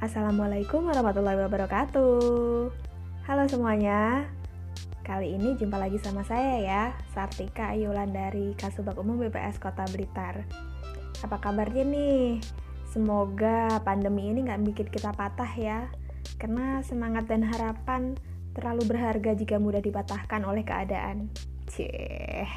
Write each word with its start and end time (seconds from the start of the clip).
Assalamualaikum 0.00 0.88
warahmatullahi 0.88 1.44
wabarakatuh. 1.44 2.72
Halo 3.28 3.44
semuanya. 3.52 4.24
Kali 5.04 5.36
ini 5.36 5.52
jumpa 5.60 5.76
lagi 5.76 6.00
sama 6.00 6.24
saya 6.24 6.56
ya 6.56 6.82
Sartika 7.12 7.76
Ayulan 7.76 8.08
dari 8.08 8.56
Kasubag 8.56 8.96
Umum 8.96 9.20
BPS 9.20 9.60
Kota 9.60 9.84
Blitar. 9.92 10.48
Apa 11.20 11.36
kabarnya 11.36 11.84
nih? 11.84 12.40
Semoga 12.88 13.76
pandemi 13.84 14.32
ini 14.32 14.48
gak 14.48 14.64
bikin 14.72 14.88
kita 14.88 15.12
patah 15.12 15.52
ya 15.52 15.92
Karena 16.40 16.80
semangat 16.80 17.28
dan 17.28 17.44
harapan 17.44 18.16
terlalu 18.56 18.96
berharga 18.96 19.36
jika 19.36 19.60
mudah 19.60 19.84
dipatahkan 19.84 20.48
oleh 20.48 20.64
keadaan. 20.64 21.28
Cih 21.68 22.48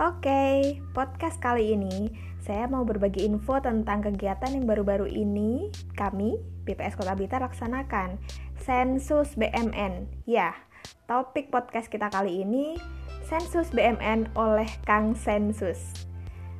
Oke, 0.00 0.80
podcast 0.96 1.36
kali 1.36 1.76
ini 1.76 2.08
saya 2.40 2.64
mau 2.64 2.80
berbagi 2.80 3.28
info 3.28 3.60
tentang 3.60 4.00
kegiatan 4.00 4.48
yang 4.48 4.64
baru-baru 4.64 5.04
ini 5.04 5.68
kami 5.92 6.40
BPS 6.64 6.96
Kota 6.96 7.12
Blitar 7.12 7.44
laksanakan 7.44 8.16
Sensus 8.56 9.36
BMN. 9.36 10.08
Ya, 10.24 10.56
topik 11.04 11.52
podcast 11.52 11.92
kita 11.92 12.08
kali 12.08 12.40
ini 12.40 12.80
Sensus 13.28 13.68
BMN 13.68 14.32
oleh 14.32 14.64
Kang 14.88 15.12
Sensus. 15.12 16.08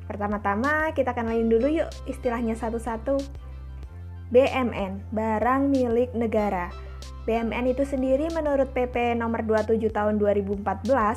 Pertama-tama 0.05 0.93
kita 0.93 1.17
kenalin 1.17 1.49
dulu 1.49 1.73
yuk 1.73 1.89
istilahnya 2.05 2.53
satu-satu. 2.53 3.17
BMN, 4.29 5.09
barang 5.09 5.73
milik 5.73 6.13
negara. 6.13 6.69
BMN 7.23 7.71
itu 7.71 7.87
sendiri 7.87 8.27
menurut 8.35 8.75
PP 8.75 9.15
nomor 9.15 9.47
27 9.47 9.79
tahun 9.95 10.19
2014 10.19 10.59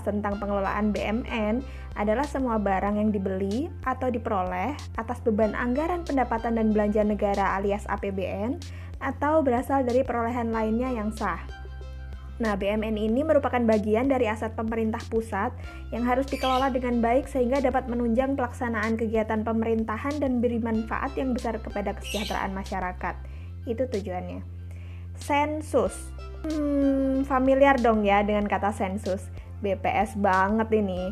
tentang 0.06 0.38
pengelolaan 0.38 0.95
BMN 0.95 1.66
adalah 1.98 2.23
semua 2.23 2.62
barang 2.62 2.95
yang 2.95 3.10
dibeli 3.10 3.66
atau 3.83 4.06
diperoleh 4.06 4.78
atas 4.95 5.19
beban 5.27 5.59
anggaran 5.59 6.06
pendapatan 6.06 6.62
dan 6.62 6.70
belanja 6.70 7.02
negara 7.02 7.59
alias 7.59 7.83
APBN 7.91 8.62
atau 9.03 9.42
berasal 9.42 9.83
dari 9.83 10.06
perolehan 10.06 10.55
lainnya 10.55 10.94
yang 10.94 11.11
sah. 11.11 11.42
Nah, 12.36 12.55
BMN 12.55 13.00
ini 13.00 13.25
merupakan 13.25 13.64
bagian 13.64 14.06
dari 14.06 14.28
aset 14.31 14.53
pemerintah 14.55 15.00
pusat 15.09 15.50
yang 15.91 16.06
harus 16.06 16.28
dikelola 16.28 16.69
dengan 16.70 17.03
baik 17.03 17.27
sehingga 17.27 17.59
dapat 17.64 17.88
menunjang 17.91 18.38
pelaksanaan 18.38 18.94
kegiatan 18.94 19.42
pemerintahan 19.42 20.20
dan 20.22 20.38
beri 20.38 20.61
manfaat 20.62 21.16
yang 21.19 21.33
besar 21.33 21.56
kepada 21.59 21.97
kesejahteraan 21.97 22.53
masyarakat. 22.53 23.14
Itu 23.64 23.88
tujuannya. 23.88 24.56
Sensus. 25.20 26.12
Hmm, 26.47 27.27
familiar 27.27 27.75
dong 27.81 28.06
ya 28.06 28.22
dengan 28.22 28.47
kata 28.47 28.70
sensus. 28.70 29.27
BPS 29.64 30.20
banget 30.20 30.69
ini. 30.77 31.11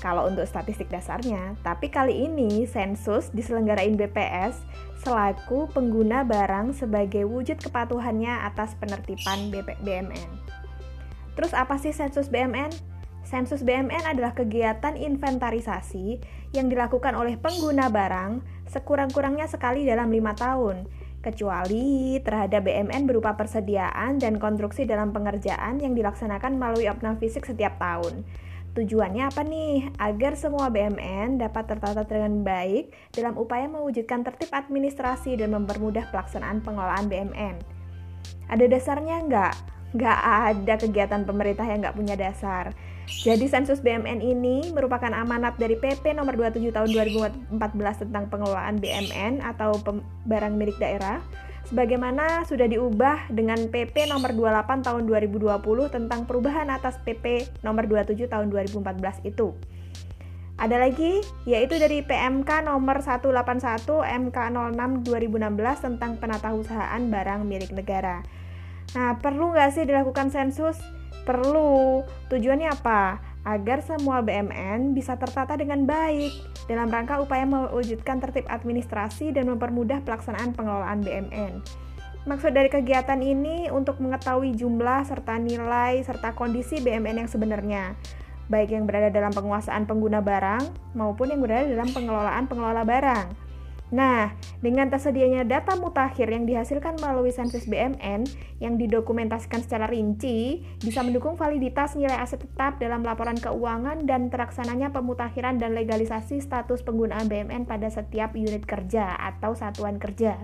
Kalau 0.00 0.24
untuk 0.32 0.48
statistik 0.48 0.88
dasarnya, 0.88 1.60
tapi 1.60 1.92
kali 1.92 2.24
ini 2.24 2.64
sensus 2.64 3.28
diselenggarain 3.36 4.00
BPS 4.00 4.56
selaku 5.04 5.68
pengguna 5.76 6.24
barang 6.24 6.72
sebagai 6.72 7.28
wujud 7.28 7.60
kepatuhannya 7.60 8.32
atas 8.48 8.72
penertiban 8.80 9.52
BP 9.52 9.76
BMN. 9.84 10.30
Terus 11.36 11.52
apa 11.52 11.76
sih 11.76 11.92
sensus 11.92 12.32
BMN? 12.32 12.72
Sensus 13.28 13.60
BMN 13.60 14.08
adalah 14.08 14.32
kegiatan 14.32 14.96
inventarisasi 14.96 16.18
yang 16.56 16.72
dilakukan 16.72 17.12
oleh 17.12 17.36
pengguna 17.36 17.92
barang 17.92 18.40
sekurang-kurangnya 18.72 19.46
sekali 19.46 19.84
dalam 19.84 20.08
lima 20.08 20.32
tahun 20.32 20.88
kecuali 21.20 22.16
terhadap 22.24 22.64
BMN 22.64 23.04
berupa 23.04 23.36
persediaan 23.36 24.16
dan 24.16 24.40
konstruksi 24.40 24.88
dalam 24.88 25.12
pengerjaan 25.12 25.80
yang 25.80 25.92
dilaksanakan 25.92 26.56
melalui 26.56 26.88
opnam 26.88 27.20
fisik 27.20 27.44
setiap 27.44 27.76
tahun. 27.76 28.24
Tujuannya 28.70 29.26
apa 29.26 29.42
nih? 29.42 29.90
Agar 29.98 30.38
semua 30.38 30.70
BMN 30.70 31.42
dapat 31.42 31.74
tertata 31.74 32.06
dengan 32.06 32.46
baik 32.46 32.94
dalam 33.10 33.34
upaya 33.34 33.66
mewujudkan 33.66 34.22
tertib 34.22 34.48
administrasi 34.54 35.34
dan 35.34 35.50
mempermudah 35.52 36.06
pelaksanaan 36.14 36.62
pengelolaan 36.62 37.10
BMN. 37.10 37.58
Ada 38.46 38.64
dasarnya 38.70 39.26
nggak? 39.26 39.54
Nggak 39.90 40.18
ada 40.22 40.74
kegiatan 40.78 41.22
pemerintah 41.26 41.66
yang 41.66 41.82
nggak 41.82 41.98
punya 41.98 42.14
dasar. 42.14 42.70
Jadi 43.10 43.50
sensus 43.50 43.82
BMN 43.82 44.22
ini 44.22 44.70
merupakan 44.70 45.10
amanat 45.10 45.58
dari 45.58 45.74
PP 45.74 46.14
nomor 46.14 46.38
27 46.38 46.70
tahun 46.70 46.88
2014 46.94 48.06
tentang 48.06 48.30
pengelolaan 48.30 48.78
BMN 48.78 49.42
atau 49.42 49.74
barang 50.30 50.54
milik 50.54 50.78
daerah 50.78 51.18
sebagaimana 51.66 52.46
sudah 52.46 52.70
diubah 52.70 53.28
dengan 53.34 53.66
PP 53.66 54.06
nomor 54.06 54.30
28 54.32 54.86
tahun 54.86 55.02
2020 55.10 55.50
tentang 55.90 56.20
perubahan 56.24 56.70
atas 56.70 57.02
PP 57.02 57.50
nomor 57.66 57.90
27 57.90 58.30
tahun 58.30 58.46
2014 58.48 59.26
itu. 59.26 59.58
Ada 60.60 60.76
lagi 60.76 61.24
yaitu 61.48 61.80
dari 61.80 62.04
PMK 62.04 62.68
nomor 62.68 63.00
181 63.00 63.90
MK 64.28 64.38
06 64.54 65.08
2016 65.08 65.86
tentang 65.88 66.20
penata 66.20 66.52
usahaan 66.52 67.00
barang 67.10 67.48
milik 67.48 67.72
negara. 67.72 68.20
Nah, 68.92 69.16
perlu 69.22 69.54
nggak 69.56 69.70
sih 69.72 69.88
dilakukan 69.88 70.28
sensus? 70.28 70.76
Perlu. 71.30 72.02
Tujuannya 72.26 72.74
apa? 72.74 73.22
Agar 73.46 73.86
semua 73.86 74.18
BMN 74.18 74.98
bisa 74.98 75.14
tertata 75.14 75.54
dengan 75.54 75.86
baik 75.86 76.34
dalam 76.66 76.90
rangka 76.90 77.22
upaya 77.22 77.46
mewujudkan 77.46 78.18
tertib 78.18 78.50
administrasi 78.50 79.30
dan 79.30 79.46
mempermudah 79.46 80.02
pelaksanaan 80.02 80.50
pengelolaan 80.58 81.06
BMN. 81.06 81.62
Maksud 82.26 82.50
dari 82.50 82.66
kegiatan 82.66 83.22
ini 83.22 83.70
untuk 83.70 84.02
mengetahui 84.02 84.58
jumlah 84.58 85.06
serta 85.06 85.38
nilai 85.38 86.02
serta 86.02 86.34
kondisi 86.34 86.82
BMN 86.82 87.24
yang 87.24 87.30
sebenarnya, 87.30 87.94
baik 88.50 88.74
yang 88.74 88.84
berada 88.90 89.08
dalam 89.14 89.30
penguasaan 89.30 89.86
pengguna 89.86 90.18
barang 90.18 90.94
maupun 90.98 91.30
yang 91.30 91.40
berada 91.40 91.70
dalam 91.70 91.94
pengelolaan 91.94 92.44
pengelola 92.50 92.82
barang. 92.82 93.49
Nah, 93.90 94.38
dengan 94.62 94.86
tersedianya 94.86 95.42
data 95.42 95.74
mutakhir 95.74 96.30
yang 96.30 96.46
dihasilkan 96.46 96.94
melalui 97.02 97.34
sensus 97.34 97.66
BMN 97.66 98.22
yang 98.62 98.78
didokumentasikan 98.78 99.66
secara 99.66 99.90
rinci, 99.90 100.62
bisa 100.78 101.02
mendukung 101.02 101.34
validitas 101.34 101.98
nilai 101.98 102.14
aset 102.22 102.38
tetap 102.38 102.78
dalam 102.78 103.02
laporan 103.02 103.34
keuangan 103.34 104.06
dan 104.06 104.30
terlaksananya 104.30 104.94
pemutakhiran 104.94 105.58
dan 105.58 105.74
legalisasi 105.74 106.38
status 106.38 106.86
penggunaan 106.86 107.26
BMN 107.26 107.66
pada 107.66 107.90
setiap 107.90 108.38
unit 108.38 108.62
kerja 108.62 109.18
atau 109.18 109.58
satuan 109.58 109.98
kerja. 109.98 110.38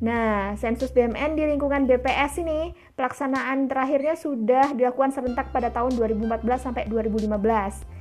Nah, 0.00 0.56
sensus 0.56 0.96
BMN 0.96 1.36
di 1.36 1.44
lingkungan 1.44 1.84
BPS 1.84 2.40
ini 2.40 2.72
pelaksanaan 2.96 3.68
terakhirnya 3.68 4.16
sudah 4.16 4.72
dilakukan 4.72 5.12
serentak 5.12 5.52
pada 5.52 5.68
tahun 5.68 5.92
2014 5.92 6.40
sampai 6.56 6.88
2015. 6.88 7.99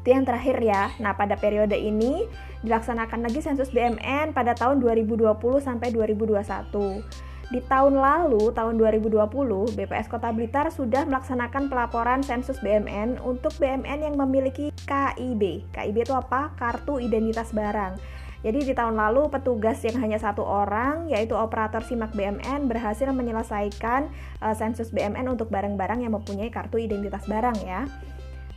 Itu 0.00 0.16
yang 0.16 0.24
terakhir 0.24 0.56
ya. 0.64 0.88
Nah, 0.96 1.12
pada 1.12 1.36
periode 1.36 1.76
ini 1.76 2.24
dilaksanakan 2.64 3.28
lagi 3.28 3.44
sensus 3.44 3.68
BMN 3.68 4.32
pada 4.32 4.56
tahun 4.56 4.80
2020 4.80 5.28
sampai 5.60 5.92
2021. 5.92 7.04
Di 7.50 7.58
tahun 7.66 7.98
lalu, 7.98 8.54
tahun 8.54 8.78
2020, 8.78 9.74
BPS 9.74 10.06
Kota 10.06 10.30
Blitar 10.30 10.70
sudah 10.70 11.02
melaksanakan 11.02 11.66
pelaporan 11.66 12.22
sensus 12.22 12.62
BMN 12.62 13.18
untuk 13.26 13.50
BMN 13.58 14.06
yang 14.06 14.14
memiliki 14.14 14.70
KIB. 14.86 15.66
KIB 15.74 15.96
itu 16.06 16.14
apa? 16.14 16.54
Kartu 16.54 17.02
Identitas 17.02 17.50
Barang. 17.50 17.98
Jadi 18.40 18.72
di 18.72 18.72
tahun 18.72 18.96
lalu 18.96 19.28
petugas 19.28 19.84
yang 19.84 20.00
hanya 20.00 20.16
satu 20.16 20.40
orang 20.40 21.12
yaitu 21.12 21.36
operator 21.36 21.84
simak 21.84 22.16
BMN 22.16 22.72
berhasil 22.72 23.04
menyelesaikan 23.12 24.08
uh, 24.40 24.56
sensus 24.56 24.88
BMN 24.88 25.28
untuk 25.28 25.52
barang-barang 25.52 26.00
yang 26.00 26.16
mempunyai 26.16 26.48
kartu 26.48 26.80
identitas 26.80 27.28
barang 27.28 27.58
ya. 27.60 27.84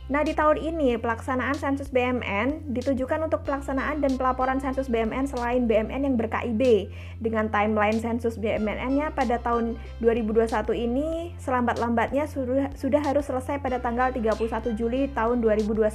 Nah, 0.04 0.20
di 0.20 0.36
tahun 0.36 0.60
ini 0.60 1.00
pelaksanaan 1.00 1.56
sensus 1.56 1.88
BMN 1.88 2.76
ditujukan 2.76 3.24
untuk 3.24 3.40
pelaksanaan 3.40 4.04
dan 4.04 4.20
pelaporan 4.20 4.60
sensus 4.60 4.84
BMN 4.92 5.24
selain 5.24 5.64
BMN 5.64 6.04
yang 6.04 6.20
ber-KIB 6.20 6.92
dengan 7.24 7.48
timeline 7.48 7.96
sensus 7.96 8.36
BMN-nya 8.36 9.16
pada 9.16 9.40
tahun 9.40 9.80
2021 10.04 10.44
ini 10.76 11.32
selambat-lambatnya 11.40 12.28
sudah, 12.28 12.68
sudah 12.76 13.00
harus 13.00 13.24
selesai 13.24 13.64
pada 13.64 13.80
tanggal 13.80 14.12
31 14.12 14.76
Juli 14.76 15.08
tahun 15.08 15.40
2021. 15.40 15.88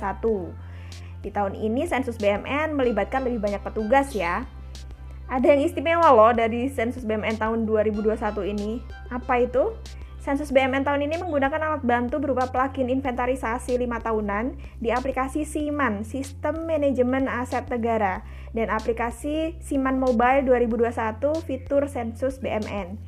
Di 1.21 1.29
tahun 1.29 1.53
ini 1.53 1.85
sensus 1.85 2.17
BMN 2.17 2.73
melibatkan 2.73 3.21
lebih 3.21 3.45
banyak 3.45 3.61
petugas 3.61 4.09
ya. 4.17 4.41
Ada 5.29 5.53
yang 5.53 5.69
istimewa 5.69 6.09
loh 6.09 6.33
dari 6.33 6.73
sensus 6.73 7.05
BMN 7.05 7.37
tahun 7.37 7.69
2021 7.69 8.17
ini. 8.57 8.81
Apa 9.13 9.45
itu? 9.45 9.77
Sensus 10.29 10.53
BMN 10.53 10.85
tahun 10.85 11.09
ini 11.09 11.17
menggunakan 11.25 11.57
alat 11.57 11.81
bantu 11.81 12.21
berupa 12.21 12.45
plugin 12.53 12.85
inventarisasi 12.85 13.73
5 13.81 14.05
tahunan 14.05 14.53
di 14.77 14.93
aplikasi 14.93 15.41
Siman, 15.41 16.05
Sistem 16.05 16.69
Manajemen 16.69 17.25
Aset 17.25 17.65
Negara, 17.65 18.21
dan 18.53 18.69
aplikasi 18.69 19.57
Siman 19.57 19.97
Mobile 19.97 20.45
2021 20.45 21.33
fitur 21.49 21.89
Sensus 21.89 22.37
BMN. 22.37 23.01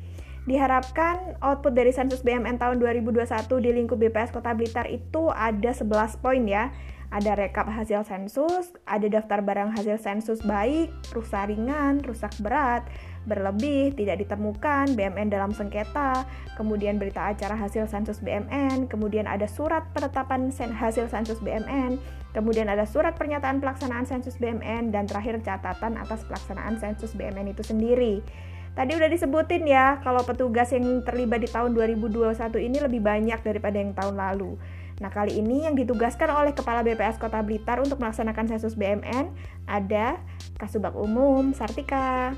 Diharapkan 0.50 1.38
output 1.38 1.78
dari 1.78 1.94
Sensus 1.94 2.26
BMN 2.26 2.58
tahun 2.58 2.82
2021 2.82 3.22
di 3.62 3.70
lingkup 3.70 4.02
BPS 4.02 4.34
Kota 4.34 4.50
Blitar 4.50 4.90
itu 4.90 5.30
ada 5.30 5.70
11 5.70 6.18
poin 6.18 6.42
ya. 6.42 6.74
Ada 7.12 7.38
rekap 7.38 7.70
hasil 7.70 8.02
sensus, 8.02 8.74
ada 8.82 9.04
daftar 9.06 9.44
barang 9.44 9.76
hasil 9.78 10.00
sensus 10.00 10.42
baik, 10.42 10.90
rusak 11.12 11.54
ringan, 11.54 12.02
rusak 12.02 12.32
berat, 12.42 12.82
berlebih, 13.24 13.94
tidak 13.94 14.26
ditemukan, 14.26 14.98
BMN 14.98 15.30
dalam 15.30 15.54
sengketa, 15.54 16.26
kemudian 16.58 16.98
berita 16.98 17.30
acara 17.30 17.54
hasil 17.54 17.86
sensus 17.86 18.18
BMN, 18.18 18.90
kemudian 18.90 19.30
ada 19.30 19.46
surat 19.46 19.86
penetapan 19.94 20.50
sen 20.50 20.74
hasil 20.74 21.06
sensus 21.06 21.38
BMN, 21.38 22.02
kemudian 22.34 22.66
ada 22.66 22.82
surat 22.82 23.14
pernyataan 23.14 23.62
pelaksanaan 23.62 24.04
sensus 24.04 24.34
BMN, 24.42 24.90
dan 24.90 25.06
terakhir 25.06 25.38
catatan 25.42 25.94
atas 25.98 26.26
pelaksanaan 26.26 26.82
sensus 26.82 27.14
BMN 27.14 27.54
itu 27.54 27.62
sendiri. 27.62 28.24
Tadi 28.72 28.96
udah 28.96 29.08
disebutin 29.12 29.68
ya, 29.68 30.00
kalau 30.00 30.24
petugas 30.24 30.72
yang 30.72 31.04
terlibat 31.04 31.44
di 31.44 31.48
tahun 31.52 31.76
2021 31.76 32.32
ini 32.56 32.78
lebih 32.80 33.04
banyak 33.04 33.44
daripada 33.44 33.76
yang 33.76 33.92
tahun 33.92 34.16
lalu. 34.16 34.56
Nah, 35.02 35.12
kali 35.12 35.40
ini 35.42 35.66
yang 35.66 35.74
ditugaskan 35.76 36.30
oleh 36.30 36.54
Kepala 36.54 36.80
BPS 36.80 37.18
Kota 37.18 37.42
Blitar 37.44 37.82
untuk 37.82 37.98
melaksanakan 37.98 38.48
sensus 38.48 38.78
BMN 38.78 39.34
ada 39.66 40.16
Kasubag 40.56 40.94
Umum, 40.94 41.50
Sartika, 41.52 42.32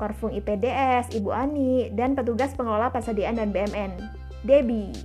Korfung 0.00 0.32
IPDS, 0.32 1.12
Ibu 1.12 1.28
Ani, 1.28 1.92
dan 1.92 2.16
petugas 2.16 2.56
pengelola 2.56 2.88
persediaan 2.88 3.36
dan 3.36 3.52
BMN, 3.52 4.00
Debbie. 4.48 4.96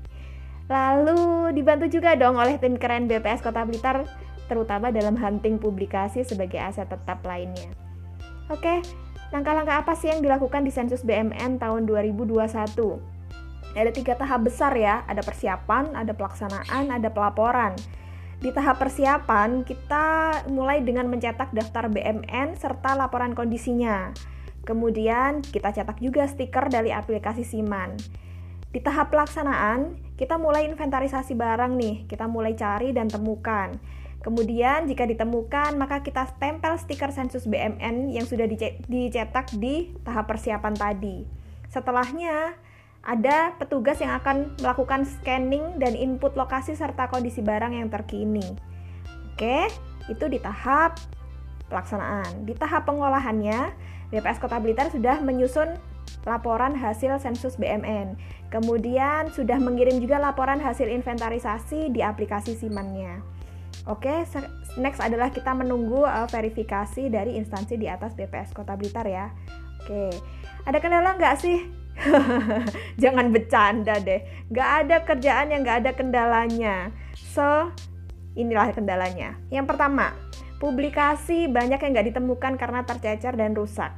Lalu 0.71 1.51
dibantu 1.51 1.92
juga 1.92 2.15
dong 2.15 2.39
oleh 2.39 2.56
tim 2.56 2.80
keren 2.80 3.12
BPS 3.12 3.44
Kota 3.44 3.68
Blitar, 3.68 4.07
terutama 4.47 4.95
dalam 4.95 5.19
hunting 5.19 5.59
publikasi 5.59 6.24
sebagai 6.24 6.63
aset 6.63 6.88
tetap 6.88 7.19
lainnya. 7.27 7.68
Oke, 8.47 8.80
Langkah-langkah 9.33 9.81
apa 9.81 9.94
sih 9.97 10.07
yang 10.07 10.21
dilakukan 10.21 10.62
di 10.63 10.71
sensus 10.71 11.01
BMN 11.01 11.57
tahun 11.57 11.89
2021? 11.89 12.45
Ada 13.75 13.91
tiga 13.91 14.13
tahap 14.15 14.48
besar 14.48 14.71
ya, 14.77 15.03
ada 15.09 15.19
persiapan, 15.19 15.91
ada 15.91 16.15
pelaksanaan, 16.15 16.94
ada 16.94 17.12
pelaporan. 17.12 17.75
Di 18.39 18.53
tahap 18.56 18.80
persiapan, 18.80 19.68
kita 19.68 20.39
mulai 20.48 20.80
dengan 20.86 21.12
mencetak 21.12 21.51
daftar 21.51 21.91
BMN 21.91 22.56
serta 22.56 22.95
laporan 22.95 23.36
kondisinya. 23.36 24.15
Kemudian, 24.65 25.45
kita 25.45 25.71
cetak 25.71 26.01
juga 26.01 26.25
stiker 26.25 26.67
dari 26.73 26.89
aplikasi 26.89 27.45
Siman. 27.45 27.94
Di 28.73 28.83
tahap 28.83 29.13
pelaksanaan, 29.13 29.95
kita 30.19 30.35
mulai 30.35 30.67
inventarisasi 30.67 31.38
barang 31.38 31.77
nih, 31.79 32.09
kita 32.12 32.27
mulai 32.27 32.57
cari 32.59 32.91
dan 32.91 33.07
temukan. 33.07 33.71
Kemudian 34.19 34.89
jika 34.89 35.06
ditemukan, 35.06 35.77
maka 35.77 36.01
kita 36.01 36.25
stempel 36.33 36.75
stiker 36.81 37.13
sensus 37.13 37.45
BMN 37.45 38.09
yang 38.09 38.25
sudah 38.25 38.50
dicetak 38.89 39.53
di 39.56 39.94
tahap 40.01 40.25
persiapan 40.25 40.73
tadi. 40.73 41.29
Setelahnya, 41.69 42.57
ada 43.06 43.53
petugas 43.62 44.01
yang 44.01 44.17
akan 44.17 44.57
melakukan 44.57 45.06
scanning 45.06 45.77
dan 45.77 45.94
input 45.94 46.33
lokasi 46.33 46.73
serta 46.73 47.06
kondisi 47.13 47.45
barang 47.45 47.77
yang 47.77 47.94
terkini. 47.94 48.57
Oke, 49.38 49.69
itu 50.09 50.25
di 50.25 50.41
tahap 50.41 50.97
pelaksanaan. 51.69 52.50
Di 52.50 52.57
tahap 52.57 52.89
pengolahannya, 52.89 53.59
BPS 54.15 54.39
Kota 54.39 54.63
Blitar 54.63 54.88
sudah 54.88 55.19
menyusun 55.19 55.75
laporan 56.23 56.71
hasil 56.71 57.19
sensus 57.19 57.59
BMN. 57.59 58.15
Kemudian 58.47 59.27
sudah 59.35 59.59
mengirim 59.59 60.00
juga 60.00 60.15
laporan 60.15 60.63
hasil 60.63 60.88
inventarisasi 60.88 61.91
di 61.91 62.00
aplikasi 62.00 62.56
Simannya. 62.56 63.19
Oke, 63.85 64.23
next 64.79 65.03
adalah 65.03 65.29
kita 65.29 65.51
menunggu 65.51 66.07
uh, 66.07 66.25
verifikasi 66.31 67.12
dari 67.12 67.35
instansi 67.35 67.75
di 67.75 67.85
atas 67.85 68.15
BPS 68.15 68.56
Kota 68.56 68.73
Blitar 68.73 69.06
ya. 69.06 69.29
Oke, 69.83 70.09
ada 70.63 70.77
kendala 70.79 71.13
nggak 71.19 71.35
sih? 71.38 71.67
Jangan 73.03 73.29
bercanda 73.29 74.00
deh. 74.01 74.47
Nggak 74.50 74.69
ada 74.81 74.95
kerjaan 75.06 75.53
yang 75.53 75.62
nggak 75.62 75.79
ada 75.85 75.91
kendalanya. 75.94 76.89
So, 77.13 77.69
inilah 78.33 78.73
kendalanya. 78.73 79.38
Yang 79.53 79.75
pertama, 79.75 80.17
publikasi 80.65 81.45
banyak 81.45 81.77
yang 81.77 81.91
nggak 81.94 82.07
ditemukan 82.09 82.57
karena 82.57 82.81
tercecer 82.81 83.38
dan 83.38 83.53
rusak. 83.53 83.94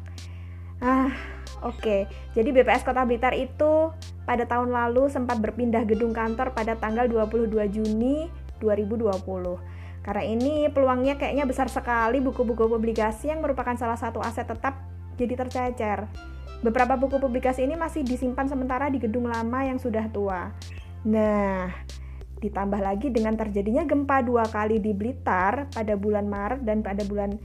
Ah, 0.83 1.15
oke. 1.63 1.79
Okay. 1.79 2.01
Jadi 2.35 2.51
BPS 2.51 2.83
Kota 2.83 3.07
Blitar 3.07 3.31
itu 3.31 3.95
pada 4.27 4.43
tahun 4.43 4.75
lalu 4.75 5.07
sempat 5.07 5.39
berpindah 5.39 5.87
gedung 5.87 6.11
kantor 6.11 6.51
pada 6.51 6.75
tanggal 6.75 7.07
22 7.07 7.55
Juni 7.71 8.27
2020. 8.59 9.15
Karena 10.03 10.23
ini 10.23 10.67
peluangnya 10.71 11.15
kayaknya 11.15 11.47
besar 11.47 11.71
sekali 11.71 12.19
buku-buku 12.19 12.67
publikasi 12.67 13.31
yang 13.31 13.39
merupakan 13.39 13.75
salah 13.79 13.95
satu 13.95 14.19
aset 14.19 14.47
tetap 14.47 14.83
jadi 15.15 15.39
tercecer. 15.39 16.07
Beberapa 16.63 16.99
buku 16.99 17.19
publikasi 17.19 17.63
ini 17.63 17.79
masih 17.79 18.03
disimpan 18.03 18.47
sementara 18.51 18.91
di 18.91 18.99
gedung 18.99 19.31
lama 19.31 19.63
yang 19.63 19.79
sudah 19.79 20.07
tua. 20.11 20.51
Nah, 21.07 21.69
ditambah 22.37 22.77
lagi 22.77 23.09
dengan 23.09 23.33
terjadinya 23.33 23.85
gempa 23.85 24.21
dua 24.21 24.45
kali 24.45 24.77
di 24.77 24.93
Blitar 24.93 25.69
pada 25.73 25.93
bulan 25.97 26.29
Maret 26.29 26.61
dan 26.65 26.85
pada 26.85 27.01
bulan 27.05 27.37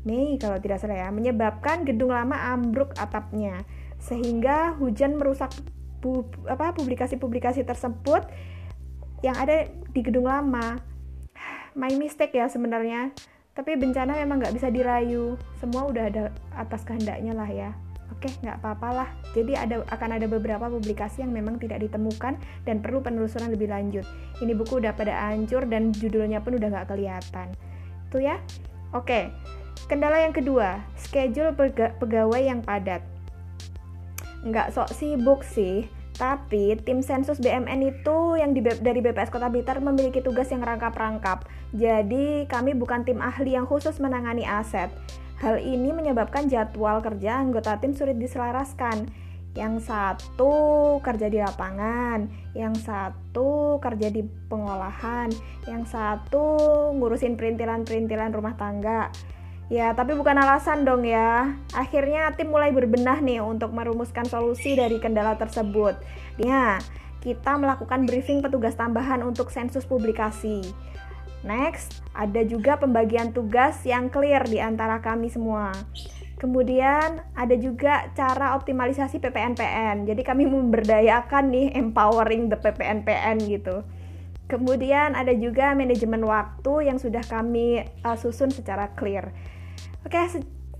Mei 0.00 0.40
kalau 0.40 0.56
tidak 0.56 0.80
salah 0.80 0.96
ya, 0.96 1.08
menyebabkan 1.12 1.84
gedung 1.84 2.16
lama 2.16 2.32
ambruk 2.56 2.96
atapnya 2.96 3.60
sehingga 4.00 4.72
hujan 4.80 5.20
merusak 5.20 5.52
bu, 6.00 6.24
apa 6.48 6.72
publikasi-publikasi 6.72 7.68
tersebut 7.68 8.24
yang 9.20 9.36
ada 9.36 9.68
di 9.92 10.00
gedung 10.00 10.24
lama. 10.24 10.80
My 11.76 11.92
mistake 12.00 12.32
ya 12.32 12.48
sebenarnya 12.48 13.12
tapi 13.52 13.76
bencana 13.76 14.16
memang 14.24 14.40
nggak 14.40 14.56
bisa 14.56 14.72
dirayu. 14.72 15.36
Semua 15.60 15.84
udah 15.84 16.04
ada 16.08 16.22
atas 16.56 16.80
kehendaknya 16.88 17.36
lah 17.36 17.50
ya 17.52 17.76
oke 18.12 18.30
nggak 18.42 18.56
apa-apa 18.62 18.88
lah. 18.92 19.08
Jadi 19.32 19.54
ada 19.54 19.82
akan 19.86 20.10
ada 20.18 20.26
beberapa 20.26 20.66
publikasi 20.66 21.22
yang 21.22 21.32
memang 21.32 21.58
tidak 21.62 21.82
ditemukan 21.82 22.36
dan 22.66 22.76
perlu 22.82 23.00
penelusuran 23.00 23.50
lebih 23.50 23.70
lanjut. 23.70 24.04
Ini 24.42 24.52
buku 24.54 24.82
udah 24.82 24.92
pada 24.94 25.30
hancur 25.30 25.66
dan 25.70 25.94
judulnya 25.94 26.42
pun 26.42 26.58
udah 26.58 26.68
nggak 26.68 26.88
kelihatan. 26.90 27.54
Itu 28.10 28.18
ya. 28.22 28.42
Oke 28.90 29.30
kendala 29.90 30.22
yang 30.22 30.30
kedua 30.30 30.86
schedule 30.94 31.50
pegawai 31.98 32.38
yang 32.38 32.62
padat. 32.62 33.02
Nggak 34.46 34.70
sok 34.70 34.94
sibuk 34.94 35.42
sih 35.42 35.90
tapi 36.14 36.76
tim 36.84 37.00
sensus 37.00 37.40
BMN 37.40 37.80
itu 37.80 38.36
yang 38.36 38.52
di, 38.52 38.60
dari 38.60 39.00
BPS 39.00 39.32
Kota 39.32 39.48
Blitar 39.48 39.80
memiliki 39.80 40.20
tugas 40.20 40.52
yang 40.52 40.60
rangkap-rangkap. 40.60 41.48
Jadi 41.72 42.44
kami 42.44 42.76
bukan 42.76 43.08
tim 43.08 43.24
ahli 43.24 43.56
yang 43.56 43.64
khusus 43.64 43.96
menangani 43.96 44.44
aset. 44.44 44.92
Hal 45.40 45.56
ini 45.56 45.88
menyebabkan 45.88 46.52
jadwal 46.52 47.00
kerja 47.00 47.40
anggota 47.40 47.80
tim 47.80 47.96
sulit 47.96 48.20
diselaraskan. 48.20 49.08
Yang 49.56 49.90
satu 49.90 50.52
kerja 51.02 51.26
di 51.26 51.42
lapangan, 51.42 52.30
yang 52.54 52.70
satu 52.76 53.82
kerja 53.82 54.06
di 54.06 54.22
pengolahan, 54.46 55.26
yang 55.66 55.82
satu 55.82 56.46
ngurusin 56.94 57.34
perintilan-perintilan 57.34 58.30
rumah 58.30 58.54
tangga. 58.54 59.10
Ya, 59.66 59.90
tapi 59.96 60.14
bukan 60.14 60.38
alasan 60.38 60.86
dong 60.86 61.02
ya. 61.02 61.56
Akhirnya 61.74 62.30
tim 62.38 62.54
mulai 62.54 62.70
berbenah 62.70 63.18
nih 63.18 63.42
untuk 63.42 63.74
merumuskan 63.74 64.28
solusi 64.28 64.78
dari 64.78 65.02
kendala 65.02 65.34
tersebut. 65.34 65.98
Ya, 66.38 66.78
kita 67.24 67.58
melakukan 67.58 68.06
briefing 68.06 68.42
petugas 68.42 68.78
tambahan 68.78 69.24
untuk 69.26 69.50
sensus 69.50 69.82
publikasi. 69.82 70.62
Next, 71.40 72.04
ada 72.12 72.44
juga 72.44 72.76
pembagian 72.76 73.32
tugas 73.32 73.80
yang 73.88 74.12
clear 74.12 74.44
di 74.44 74.60
antara 74.60 75.00
kami 75.00 75.32
semua. 75.32 75.72
Kemudian 76.40 77.20
ada 77.36 77.52
juga 77.56 78.08
cara 78.16 78.56
optimalisasi 78.56 79.20
PPNPN. 79.20 80.08
Jadi 80.08 80.24
kami 80.24 80.48
memberdayakan 80.48 81.52
nih 81.52 81.68
empowering 81.76 82.48
the 82.48 82.56
PPNPN 82.56 83.44
gitu. 83.48 83.84
Kemudian 84.48 85.14
ada 85.14 85.30
juga 85.36 85.76
manajemen 85.76 86.24
waktu 86.26 86.90
yang 86.90 86.98
sudah 86.98 87.22
kami 87.22 87.84
uh, 88.02 88.16
susun 88.16 88.50
secara 88.50 88.90
clear. 88.96 89.30
Oke, 90.02 90.16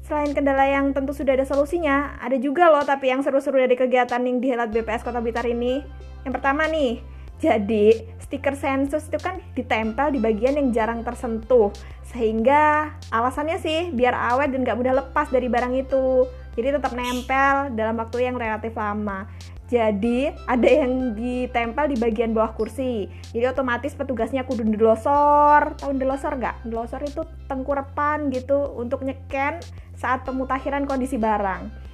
selain 0.02 0.35
kendala 0.35 0.67
yang 0.67 0.90
tentu 0.90 1.14
sudah 1.14 1.38
ada 1.38 1.47
solusinya, 1.47 2.19
ada 2.19 2.35
juga 2.40 2.67
loh 2.73 2.83
tapi 2.83 3.12
yang 3.12 3.23
seru-seru 3.23 3.62
dari 3.62 3.79
kegiatan 3.79 4.19
yang 4.26 4.43
dihelat 4.43 4.75
BPS 4.75 5.07
Kota 5.07 5.23
Blitar 5.23 5.47
ini. 5.47 5.85
Yang 6.26 6.33
pertama 6.40 6.67
nih, 6.67 7.05
jadi 7.40 8.04
stiker 8.20 8.54
sensus 8.54 9.09
itu 9.09 9.18
kan 9.18 9.40
ditempel 9.56 10.12
di 10.14 10.20
bagian 10.20 10.61
yang 10.61 10.68
jarang 10.70 11.00
tersentuh 11.02 11.73
sehingga 12.06 12.94
alasannya 13.11 13.59
sih 13.59 13.90
biar 13.90 14.12
awet 14.12 14.52
dan 14.52 14.62
gak 14.62 14.78
mudah 14.78 14.94
lepas 15.00 15.32
dari 15.32 15.49
barang 15.49 15.75
itu 15.75 16.28
jadi 16.54 16.76
tetap 16.76 16.92
nempel 16.92 17.73
dalam 17.75 17.97
waktu 17.97 18.28
yang 18.28 18.37
relatif 18.37 18.76
lama 18.76 19.26
jadi 19.70 20.35
ada 20.50 20.66
yang 20.66 21.14
ditempel 21.14 21.94
di 21.94 21.97
bagian 22.02 22.35
bawah 22.35 22.59
kursi. 22.59 23.06
Jadi 23.30 23.47
otomatis 23.47 23.94
petugasnya 23.94 24.42
kudu 24.42 24.66
ndelosor. 24.66 25.78
Tahu 25.78 25.94
ndelosor 25.94 26.42
nggak? 26.42 26.66
Ndelosor 26.66 27.06
itu 27.06 27.23
tengkurepan 27.47 28.35
gitu 28.35 28.66
untuk 28.75 29.06
nyeken 29.06 29.62
saat 29.94 30.26
pemutakhiran 30.26 30.90
kondisi 30.90 31.23
barang. 31.23 31.89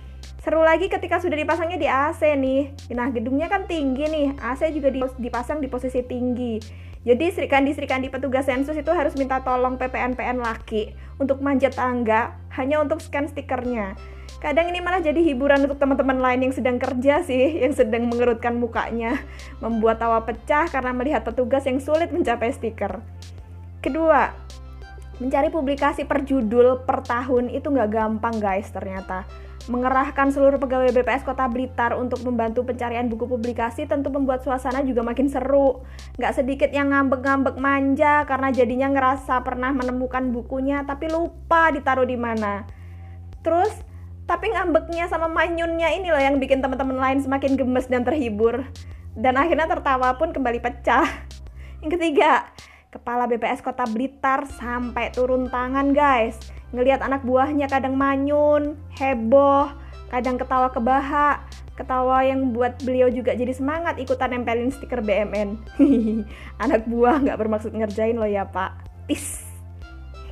Seru 0.47 0.63
lagi 0.63 0.87
ketika 0.87 1.19
sudah 1.19 1.35
dipasangnya 1.35 1.75
di 1.75 1.91
AC 1.91 2.23
nih. 2.23 2.71
Nah 2.95 3.11
gedungnya 3.11 3.51
kan 3.51 3.67
tinggi 3.67 4.07
nih. 4.07 4.39
AC 4.39 4.71
juga 4.71 4.95
dipasang 5.19 5.59
di 5.59 5.67
posisi 5.67 6.07
tinggi. 6.07 6.63
Jadi 7.03 7.35
serikandi-serikandi 7.35 8.15
petugas 8.15 8.47
sensus 8.47 8.79
itu 8.79 8.95
harus 8.95 9.19
minta 9.19 9.43
tolong 9.43 9.75
PPNPN 9.75 10.39
laki 10.39 10.95
untuk 11.19 11.43
manjat 11.43 11.75
tangga 11.75 12.39
hanya 12.55 12.79
untuk 12.79 13.03
scan 13.03 13.27
stikernya 13.27 13.99
kadang 14.37 14.69
ini 14.69 14.85
malah 14.85 15.01
jadi 15.01 15.17
hiburan 15.17 15.65
untuk 15.65 15.81
teman-teman 15.81 16.21
lain 16.21 16.49
yang 16.49 16.55
sedang 16.55 16.77
kerja 16.77 17.25
sih, 17.25 17.57
yang 17.65 17.73
sedang 17.73 18.07
mengerutkan 18.07 18.55
mukanya, 18.55 19.25
membuat 19.59 19.99
tawa 19.99 20.23
pecah 20.23 20.69
karena 20.69 20.93
melihat 20.93 21.25
petugas 21.25 21.65
yang 21.65 21.81
sulit 21.81 22.13
mencapai 22.13 22.53
stiker. 22.53 23.01
Kedua, 23.81 24.35
mencari 25.17 25.49
publikasi 25.49 26.05
per 26.05 26.25
judul 26.29 26.85
per 26.85 27.01
tahun 27.05 27.49
itu 27.53 27.73
nggak 27.73 27.91
gampang 27.93 28.37
guys 28.37 28.69
ternyata. 28.69 29.25
Mengerahkan 29.67 30.31
seluruh 30.31 30.63
pegawai 30.63 30.95
BPS 30.95 31.27
Kota 31.27 31.51
Blitar 31.51 31.99
untuk 31.99 32.23
membantu 32.23 32.63
pencarian 32.63 33.11
buku 33.11 33.27
publikasi 33.27 33.91
tentu 33.91 34.15
membuat 34.15 34.47
suasana 34.47 34.87
juga 34.87 35.03
makin 35.03 35.27
seru. 35.27 35.83
Nggak 36.21 36.33
sedikit 36.39 36.71
yang 36.71 36.95
ngambek-ngambek 36.95 37.59
manja 37.59 38.23
karena 38.31 38.55
jadinya 38.55 38.89
ngerasa 38.95 39.43
pernah 39.43 39.75
menemukan 39.75 40.31
bukunya 40.31 40.87
tapi 40.87 41.11
lupa 41.11 41.75
ditaruh 41.75 42.07
di 42.07 42.15
mana. 42.15 42.63
Terus 43.43 43.75
Tapi 44.27 44.51
ngambeknya 44.51 45.07
sama 45.07 45.31
manyunnya 45.31 45.95
ini 45.95 46.11
loh 46.11 46.19
yang 46.19 46.43
bikin 46.43 46.59
teman-teman 46.59 46.99
lain 46.99 47.23
semakin 47.23 47.55
gemes 47.55 47.87
dan 47.87 48.03
terhibur. 48.03 48.67
Dan 49.15 49.39
akhirnya 49.39 49.71
tertawa 49.71 50.19
pun 50.19 50.35
kembali 50.35 50.59
pecah. 50.59 51.07
Yang 51.79 51.91
ketiga, 51.95 52.51
Kepala 52.97 53.29
BPS 53.29 53.61
Kota 53.61 53.85
Blitar 53.85 54.49
sampai 54.49 55.13
turun 55.13 55.53
tangan 55.53 55.93
guys. 55.93 56.41
Ngelihat 56.73 57.05
anak 57.05 57.29
buahnya 57.29 57.69
kadang 57.69 57.93
manyun, 57.93 58.73
heboh, 58.97 59.69
kadang 60.09 60.41
ketawa 60.41 60.73
kebahak, 60.73 61.45
ketawa 61.77 62.25
yang 62.25 62.57
buat 62.57 62.81
beliau 62.81 63.13
juga 63.13 63.37
jadi 63.37 63.53
semangat 63.53 64.01
ikutan 64.01 64.33
nempelin 64.33 64.73
stiker 64.73 65.05
BMN. 65.05 65.61
anak 66.65 66.89
buah 66.89 67.21
nggak 67.21 67.37
bermaksud 67.37 67.77
ngerjain 67.77 68.17
loh 68.17 68.25
ya 68.25 68.49
pak. 68.49 68.73
Peace. 69.05 69.45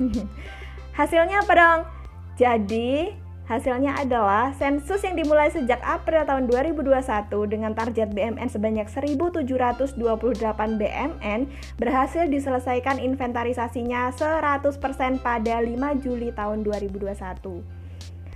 Hasilnya 0.97 1.45
apa 1.45 1.53
dong? 1.53 1.81
Jadi, 2.41 3.13
Hasilnya 3.45 4.01
adalah 4.01 4.57
sensus 4.57 5.05
yang 5.05 5.21
dimulai 5.21 5.53
sejak 5.53 5.77
April 5.85 6.25
tahun 6.25 6.49
2021 6.49 7.29
dengan 7.45 7.77
target 7.77 8.17
BMN 8.17 8.49
sebanyak 8.49 8.89
1.728 8.89 10.01
BMN 10.81 11.41
berhasil 11.77 12.25
diselesaikan 12.25 12.97
inventarisasinya 12.97 14.17
100% 14.17 15.21
pada 15.21 15.61
5 15.61 15.77
Juli 16.01 16.33
tahun 16.33 16.65
2021. 16.65 17.85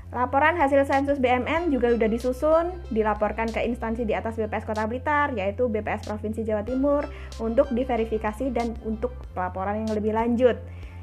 Laporan 0.09 0.57
hasil 0.61 0.85
sensus 0.85 1.17
BMN 1.17 1.73
juga 1.73 1.93
sudah 1.93 2.09
disusun, 2.09 2.65
dilaporkan 2.93 3.49
ke 3.49 3.65
instansi 3.65 4.05
di 4.05 4.13
atas 4.13 4.37
BPS 4.37 4.69
Kota 4.69 4.85
Blitar, 4.89 5.33
yaitu 5.37 5.69
BPS 5.73 6.05
Provinsi 6.05 6.45
Jawa 6.45 6.65
Timur, 6.65 7.09
untuk 7.41 7.69
diverifikasi 7.73 8.49
dan 8.53 8.77
untuk 8.85 9.13
pelaporan 9.37 9.85
yang 9.85 9.93
lebih 9.93 10.17
lanjut. 10.17 10.57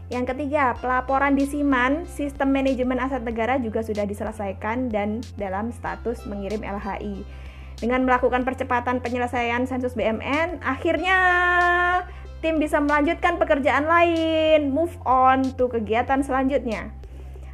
Yang 0.05 0.37
ketiga, 0.37 0.77
pelaporan 0.77 1.33
di 1.33 1.49
SIMAN, 1.49 2.05
Sistem 2.05 2.53
Manajemen 2.53 3.01
Aset 3.01 3.25
Negara 3.25 3.57
juga 3.57 3.81
sudah 3.81 4.05
diselesaikan 4.05 4.93
dan 4.93 5.25
dalam 5.33 5.73
status 5.73 6.29
mengirim 6.29 6.61
LHI. 6.61 7.25
Dengan 7.81 8.05
melakukan 8.05 8.45
percepatan 8.45 9.01
penyelesaian 9.01 9.65
sensus 9.65 9.97
BMN, 9.97 10.61
akhirnya 10.61 11.17
tim 12.39 12.61
bisa 12.61 12.77
melanjutkan 12.77 13.41
pekerjaan 13.41 13.89
lain, 13.89 14.69
move 14.69 14.93
on 15.09 15.41
to 15.57 15.65
kegiatan 15.73 16.21
selanjutnya. 16.21 16.93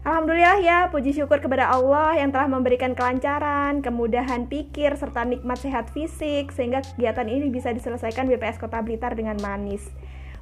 Alhamdulillah 0.03 0.60
ya, 0.60 0.79
puji 0.91 1.13
syukur 1.13 1.39
kepada 1.39 1.72
Allah 1.72 2.20
yang 2.20 2.34
telah 2.34 2.51
memberikan 2.51 2.98
kelancaran, 2.98 3.79
kemudahan 3.79 4.50
pikir, 4.51 4.98
serta 5.00 5.24
nikmat 5.24 5.62
sehat 5.62 5.93
fisik, 5.93 6.51
sehingga 6.51 6.84
kegiatan 6.84 7.29
ini 7.31 7.48
bisa 7.48 7.72
diselesaikan 7.72 8.27
BPS 8.27 8.60
Kota 8.60 8.81
Blitar 8.84 9.15
dengan 9.15 9.39
manis. 9.39 9.88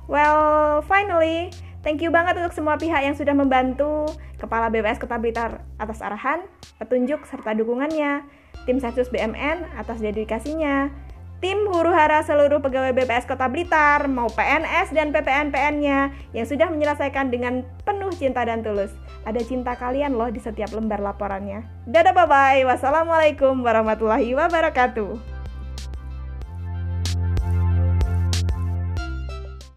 Well, 0.09 0.81
finally, 0.89 1.53
Thank 1.79 2.03
you 2.03 2.11
banget 2.11 2.35
untuk 2.35 2.51
semua 2.51 2.75
pihak 2.75 3.07
yang 3.07 3.15
sudah 3.15 3.31
membantu 3.31 4.11
Kepala 4.35 4.67
BPS 4.67 4.99
Kota 4.99 5.15
Blitar 5.15 5.63
atas 5.79 6.03
arahan, 6.03 6.43
petunjuk, 6.79 7.23
serta 7.27 7.55
dukungannya, 7.55 8.23
tim 8.67 8.83
Sensus 8.83 9.07
BMN 9.07 9.63
atas 9.79 10.03
dedikasinya, 10.03 10.91
tim 11.39 11.67
huru 11.71 11.91
hara 11.95 12.19
seluruh 12.23 12.59
pegawai 12.59 12.91
BPS 12.91 13.27
Kota 13.27 13.47
Blitar, 13.47 14.11
mau 14.11 14.27
PNS 14.27 14.91
dan 14.91 15.15
PPN-PN-nya 15.15 16.11
yang 16.35 16.47
sudah 16.47 16.67
menyelesaikan 16.67 17.31
dengan 17.31 17.63
penuh 17.87 18.11
cinta 18.11 18.43
dan 18.43 18.59
tulus. 18.59 18.91
Ada 19.23 19.39
cinta 19.43 19.75
kalian 19.75 20.19
loh 20.19 20.27
di 20.27 20.39
setiap 20.39 20.75
lembar 20.75 20.99
laporannya. 20.99 21.63
Dadah 21.87 22.11
bye-bye. 22.11 22.67
Wassalamualaikum 22.67 23.59
warahmatullahi 23.63 24.35
wabarakatuh. 24.35 25.38